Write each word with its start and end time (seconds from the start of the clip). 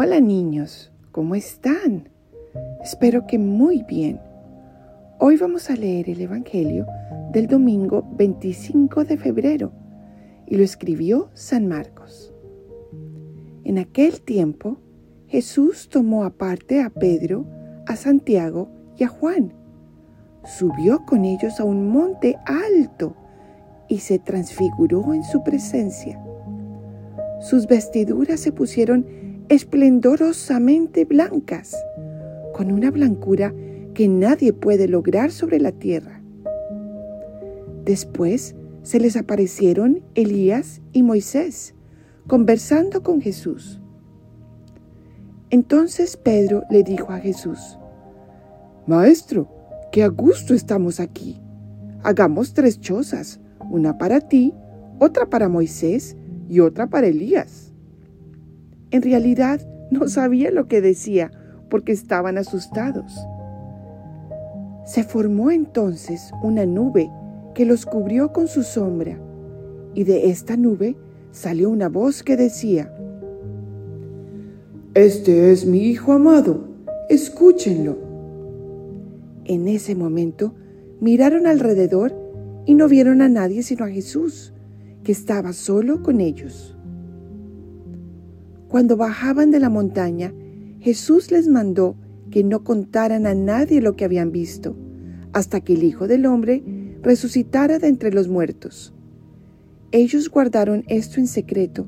Hola 0.00 0.20
niños, 0.20 0.92
¿cómo 1.10 1.34
están? 1.34 2.08
Espero 2.80 3.26
que 3.26 3.36
muy 3.36 3.82
bien. 3.82 4.20
Hoy 5.18 5.36
vamos 5.36 5.70
a 5.70 5.74
leer 5.74 6.08
el 6.08 6.20
Evangelio 6.20 6.86
del 7.32 7.48
domingo 7.48 8.08
25 8.12 9.02
de 9.02 9.16
febrero 9.16 9.72
y 10.46 10.56
lo 10.56 10.62
escribió 10.62 11.30
San 11.34 11.66
Marcos. 11.66 12.32
En 13.64 13.76
aquel 13.78 14.20
tiempo, 14.20 14.78
Jesús 15.26 15.88
tomó 15.88 16.22
aparte 16.22 16.80
a 16.80 16.90
Pedro, 16.90 17.44
a 17.88 17.96
Santiago 17.96 18.68
y 18.96 19.02
a 19.02 19.08
Juan. 19.08 19.52
Subió 20.44 21.04
con 21.06 21.24
ellos 21.24 21.58
a 21.58 21.64
un 21.64 21.88
monte 21.88 22.36
alto 22.46 23.16
y 23.88 23.98
se 23.98 24.20
transfiguró 24.20 25.12
en 25.12 25.24
su 25.24 25.42
presencia. 25.42 26.22
Sus 27.40 27.66
vestiduras 27.66 28.38
se 28.38 28.52
pusieron 28.52 29.27
esplendorosamente 29.48 31.04
blancas, 31.06 31.74
con 32.54 32.70
una 32.70 32.90
blancura 32.90 33.54
que 33.94 34.06
nadie 34.06 34.52
puede 34.52 34.88
lograr 34.88 35.30
sobre 35.30 35.58
la 35.58 35.72
tierra. 35.72 36.20
Después 37.84 38.54
se 38.82 39.00
les 39.00 39.16
aparecieron 39.16 40.02
Elías 40.14 40.82
y 40.92 41.02
Moisés, 41.02 41.74
conversando 42.26 43.02
con 43.02 43.20
Jesús. 43.22 43.80
Entonces 45.50 46.18
Pedro 46.18 46.64
le 46.70 46.82
dijo 46.82 47.12
a 47.12 47.18
Jesús, 47.18 47.78
Maestro, 48.86 49.48
qué 49.92 50.02
a 50.02 50.08
gusto 50.08 50.52
estamos 50.52 51.00
aquí. 51.00 51.40
Hagamos 52.02 52.52
tres 52.52 52.80
chozas, 52.80 53.40
una 53.70 53.96
para 53.96 54.20
ti, 54.20 54.52
otra 54.98 55.30
para 55.30 55.48
Moisés 55.48 56.16
y 56.48 56.60
otra 56.60 56.86
para 56.88 57.06
Elías. 57.06 57.67
En 58.90 59.02
realidad 59.02 59.60
no 59.90 60.08
sabía 60.08 60.50
lo 60.50 60.66
que 60.66 60.80
decía 60.80 61.30
porque 61.68 61.92
estaban 61.92 62.38
asustados. 62.38 63.18
Se 64.86 65.04
formó 65.04 65.50
entonces 65.50 66.32
una 66.42 66.64
nube 66.64 67.10
que 67.54 67.66
los 67.66 67.84
cubrió 67.84 68.32
con 68.32 68.48
su 68.48 68.62
sombra, 68.62 69.18
y 69.94 70.04
de 70.04 70.30
esta 70.30 70.56
nube 70.56 70.96
salió 71.30 71.68
una 71.68 71.88
voz 71.88 72.22
que 72.22 72.36
decía, 72.36 72.94
Este 74.94 75.52
es 75.52 75.66
mi 75.66 75.80
Hijo 75.80 76.12
amado, 76.12 76.68
escúchenlo. 77.10 77.98
En 79.44 79.68
ese 79.68 79.94
momento 79.94 80.54
miraron 81.00 81.46
alrededor 81.46 82.14
y 82.64 82.74
no 82.74 82.88
vieron 82.88 83.20
a 83.20 83.28
nadie 83.28 83.62
sino 83.62 83.84
a 83.84 83.88
Jesús, 83.88 84.54
que 85.04 85.12
estaba 85.12 85.52
solo 85.52 86.02
con 86.02 86.20
ellos. 86.20 86.77
Cuando 88.68 88.96
bajaban 88.96 89.50
de 89.50 89.60
la 89.60 89.70
montaña, 89.70 90.32
Jesús 90.80 91.30
les 91.30 91.48
mandó 91.48 91.96
que 92.30 92.44
no 92.44 92.64
contaran 92.64 93.26
a 93.26 93.34
nadie 93.34 93.80
lo 93.80 93.96
que 93.96 94.04
habían 94.04 94.30
visto, 94.30 94.76
hasta 95.32 95.60
que 95.60 95.72
el 95.72 95.84
Hijo 95.84 96.06
del 96.06 96.26
Hombre 96.26 96.62
resucitara 97.02 97.78
de 97.78 97.88
entre 97.88 98.12
los 98.12 98.28
muertos. 98.28 98.94
Ellos 99.90 100.28
guardaron 100.28 100.84
esto 100.88 101.18
en 101.18 101.26
secreto, 101.26 101.86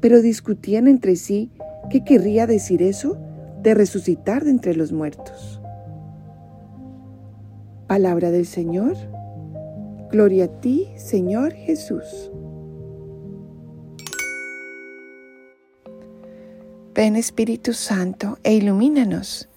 pero 0.00 0.20
discutían 0.20 0.86
entre 0.86 1.16
sí 1.16 1.50
qué 1.90 2.04
querría 2.04 2.46
decir 2.46 2.82
eso 2.82 3.16
de 3.62 3.72
resucitar 3.74 4.44
de 4.44 4.50
entre 4.50 4.74
los 4.76 4.92
muertos. 4.92 5.60
Palabra 7.86 8.30
del 8.30 8.46
Señor. 8.46 8.96
Gloria 10.10 10.44
a 10.44 10.60
ti, 10.60 10.88
Señor 10.96 11.52
Jesús. 11.52 12.30
Ven 17.02 17.16
Espíritu 17.16 17.72
Santo 17.74 18.38
e 18.44 18.54
ilumínanos 18.54 19.48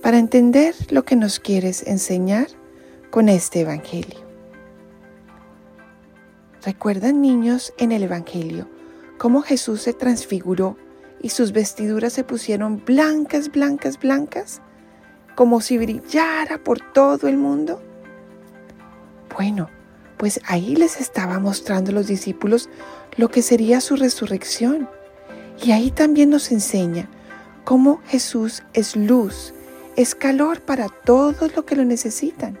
para 0.00 0.16
entender 0.16 0.76
lo 0.90 1.04
que 1.04 1.16
nos 1.16 1.40
quieres 1.40 1.84
enseñar 1.88 2.46
con 3.10 3.28
este 3.28 3.62
Evangelio. 3.62 4.20
¿Recuerdan 6.64 7.20
niños 7.20 7.74
en 7.78 7.90
el 7.90 8.04
Evangelio 8.04 8.68
cómo 9.18 9.42
Jesús 9.42 9.82
se 9.82 9.92
transfiguró 9.92 10.76
y 11.20 11.30
sus 11.30 11.50
vestiduras 11.50 12.12
se 12.12 12.22
pusieron 12.22 12.84
blancas, 12.84 13.50
blancas, 13.50 13.98
blancas, 13.98 14.62
como 15.34 15.60
si 15.60 15.78
brillara 15.78 16.62
por 16.62 16.78
todo 16.92 17.26
el 17.26 17.38
mundo? 17.38 17.82
Bueno, 19.36 19.68
pues 20.16 20.38
ahí 20.46 20.76
les 20.76 21.00
estaba 21.00 21.40
mostrando 21.40 21.90
a 21.90 21.94
los 21.94 22.06
discípulos 22.06 22.68
lo 23.16 23.30
que 23.30 23.42
sería 23.42 23.80
su 23.80 23.96
resurrección 23.96 24.88
y 25.62 25.72
ahí 25.72 25.90
también 25.90 26.30
nos 26.30 26.50
enseña 26.52 27.08
cómo 27.64 28.00
Jesús 28.06 28.62
es 28.72 28.96
luz, 28.96 29.54
es 29.96 30.14
calor 30.14 30.60
para 30.60 30.88
todos 30.88 31.54
los 31.54 31.64
que 31.64 31.76
lo 31.76 31.84
necesitan. 31.84 32.58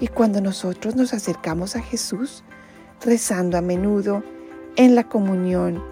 Y 0.00 0.08
cuando 0.08 0.40
nosotros 0.40 0.96
nos 0.96 1.12
acercamos 1.12 1.76
a 1.76 1.82
Jesús, 1.82 2.42
rezando 3.04 3.58
a 3.58 3.60
menudo, 3.60 4.22
en 4.76 4.94
la 4.94 5.04
comunión, 5.04 5.82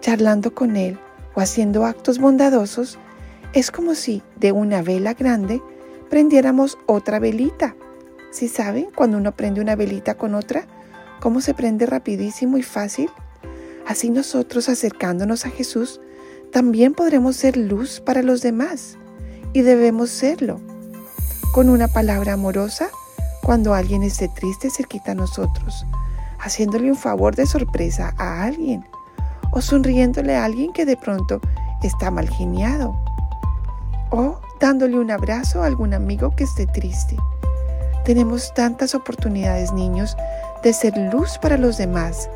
charlando 0.00 0.54
con 0.54 0.76
Él 0.76 0.98
o 1.34 1.40
haciendo 1.40 1.84
actos 1.84 2.18
bondadosos, 2.18 2.98
es 3.52 3.70
como 3.70 3.94
si 3.94 4.22
de 4.36 4.52
una 4.52 4.82
vela 4.82 5.14
grande 5.14 5.62
prendiéramos 6.08 6.78
otra 6.86 7.18
velita. 7.18 7.76
¿Sí 8.30 8.48
saben 8.48 8.88
cuando 8.94 9.18
uno 9.18 9.32
prende 9.32 9.60
una 9.60 9.76
velita 9.76 10.16
con 10.16 10.34
otra? 10.34 10.66
¿Cómo 11.20 11.40
se 11.40 11.54
prende 11.54 11.86
rapidísimo 11.86 12.58
y 12.58 12.62
fácil? 12.62 13.10
Así 13.88 14.10
nosotros 14.10 14.68
acercándonos 14.68 15.46
a 15.46 15.48
Jesús, 15.48 15.98
también 16.52 16.92
podremos 16.92 17.36
ser 17.36 17.56
luz 17.56 18.00
para 18.00 18.22
los 18.22 18.42
demás 18.42 18.98
y 19.54 19.62
debemos 19.62 20.10
serlo. 20.10 20.60
Con 21.54 21.70
una 21.70 21.88
palabra 21.88 22.34
amorosa 22.34 22.90
cuando 23.42 23.72
alguien 23.72 24.02
esté 24.02 24.28
triste 24.28 24.68
cerquita 24.68 25.12
a 25.12 25.14
nosotros, 25.14 25.86
haciéndole 26.38 26.90
un 26.90 26.98
favor 26.98 27.34
de 27.34 27.46
sorpresa 27.46 28.12
a 28.18 28.44
alguien 28.44 28.84
o 29.52 29.62
sonriéndole 29.62 30.36
a 30.36 30.44
alguien 30.44 30.74
que 30.74 30.84
de 30.84 30.98
pronto 30.98 31.40
está 31.82 32.10
mal 32.10 32.28
geniado 32.28 32.94
o 34.10 34.38
dándole 34.60 34.98
un 34.98 35.10
abrazo 35.10 35.62
a 35.62 35.66
algún 35.66 35.94
amigo 35.94 36.36
que 36.36 36.44
esté 36.44 36.66
triste. 36.66 37.16
Tenemos 38.04 38.52
tantas 38.52 38.94
oportunidades, 38.94 39.72
niños, 39.72 40.14
de 40.62 40.74
ser 40.74 40.94
luz 41.10 41.38
para 41.38 41.56
los 41.56 41.78
demás 41.78 42.28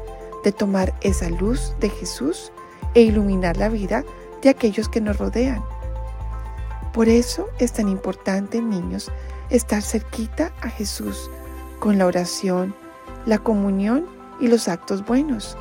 de 0.45 0.53
tomar 0.53 0.95
esa 1.01 1.29
luz 1.31 1.75
de 1.81 1.89
Jesús 1.89 2.53
e 2.95 3.03
iluminar 3.03 3.57
la 3.57 3.69
vida 3.69 4.05
de 4.43 4.49
aquellos 4.49 4.89
que 4.89 5.01
nos 5.01 5.19
rodean. 5.19 5.63
Por 6.93 7.09
eso 7.09 7.49
es 7.59 7.73
tan 7.73 7.89
importante, 7.89 8.61
niños, 8.61 9.11
estar 9.51 9.83
cerquita 9.83 10.53
a 10.61 10.69
Jesús 10.69 11.31
con 11.79 11.99
la 11.99 12.07
oración, 12.07 12.75
la 13.25 13.39
comunión 13.39 14.07
y 14.41 14.49
los 14.49 14.69
actos 14.69 15.05
buenos, 15.05 15.57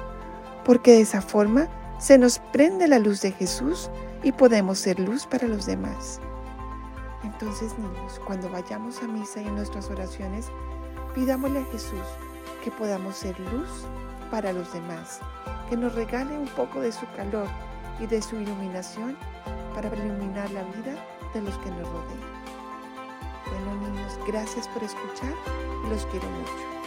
porque 0.65 0.91
de 0.91 1.01
esa 1.01 1.21
forma 1.21 1.67
se 1.99 2.17
nos 2.17 2.39
prende 2.51 2.87
la 2.87 2.99
luz 2.99 3.21
de 3.21 3.31
Jesús 3.31 3.89
y 4.23 4.31
podemos 4.31 4.79
ser 4.79 4.99
luz 4.99 5.25
para 5.25 5.47
los 5.47 5.65
demás. 5.65 6.19
Entonces, 7.23 7.77
niños, 7.77 8.19
cuando 8.25 8.49
vayamos 8.49 9.01
a 9.03 9.07
misa 9.07 9.41
y 9.41 9.47
en 9.47 9.55
nuestras 9.55 9.89
oraciones, 9.89 10.47
pidámosle 11.13 11.59
a 11.59 11.65
Jesús 11.65 12.01
que 12.63 12.71
podamos 12.71 13.15
ser 13.15 13.39
luz 13.39 13.85
para 14.31 14.53
los 14.53 14.71
demás, 14.73 15.19
que 15.69 15.77
nos 15.77 15.93
regale 15.93 16.37
un 16.37 16.47
poco 16.47 16.79
de 16.81 16.91
su 16.91 17.05
calor 17.15 17.47
y 17.99 18.07
de 18.07 18.21
su 18.21 18.37
iluminación 18.37 19.17
para 19.75 19.93
iluminar 19.95 20.49
la 20.51 20.63
vida 20.63 20.95
de 21.33 21.41
los 21.41 21.55
que 21.59 21.69
nos 21.69 21.87
rodean. 21.87 22.31
Bueno 23.51 23.89
niños, 23.89 24.17
gracias 24.25 24.67
por 24.69 24.83
escuchar 24.83 25.33
y 25.85 25.89
los 25.89 26.05
quiero 26.07 26.27
mucho. 26.29 26.80